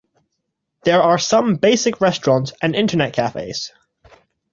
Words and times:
There 0.83 0.99
are 1.03 1.19
some 1.19 1.57
basic 1.57 2.01
restaurants 2.01 2.53
and 2.59 2.75
internet 2.75 3.13
cafes. 3.13 3.71